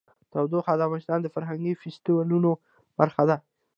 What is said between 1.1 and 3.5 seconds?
د فرهنګي فستیوالونو برخه ده.